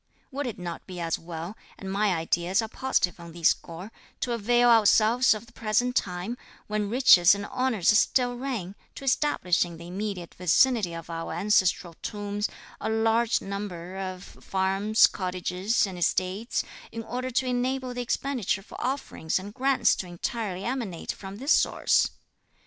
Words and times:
Would 0.31 0.47
it 0.47 0.57
not 0.57 0.87
be 0.87 0.99
as 0.99 1.19
well, 1.19 1.55
and 1.77 1.91
my 1.91 2.15
ideas 2.15 2.59
are 2.63 2.67
positive 2.67 3.19
on 3.19 3.33
this 3.33 3.49
score, 3.49 3.91
to 4.21 4.31
avail 4.31 4.67
ourselves 4.67 5.35
of 5.35 5.45
the 5.45 5.53
present 5.53 5.95
time, 5.95 6.37
when 6.65 6.89
riches 6.89 7.35
and 7.35 7.45
honours 7.45 7.89
still 7.95 8.35
reign, 8.35 8.73
to 8.95 9.03
establish 9.03 9.63
in 9.63 9.77
the 9.77 9.85
immediate 9.85 10.33
vicinity 10.33 10.95
of 10.95 11.11
our 11.11 11.33
ancestral 11.33 11.93
tombs, 12.01 12.49
a 12.79 12.89
large 12.89 13.41
number 13.41 13.95
of 13.95 14.23
farms, 14.23 15.05
cottages, 15.05 15.85
and 15.85 15.99
estates, 15.99 16.63
in 16.91 17.03
order 17.03 17.29
to 17.29 17.45
enable 17.45 17.93
the 17.93 18.01
expenditure 18.01 18.63
for 18.63 18.81
offerings 18.83 19.37
and 19.37 19.53
grants 19.53 19.95
to 19.97 20.07
entirely 20.07 20.65
emanate 20.65 21.11
from 21.11 21.35
this 21.37 21.51
source? 21.51 22.09